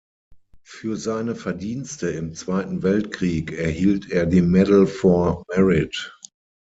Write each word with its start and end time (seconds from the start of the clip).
Für 0.63 0.97
seine 0.97 1.35
Verdienste 1.35 2.09
im 2.09 2.33
Zweiten 2.33 2.81
Weltkrieg 2.81 3.51
erhielt 3.51 4.09
er 4.09 4.25
die 4.25 4.41
Medal 4.41 4.87
for 4.87 5.43
Merit. 5.49 6.17